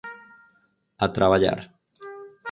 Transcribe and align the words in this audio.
A 1.05 1.05
traballar. 1.17 1.59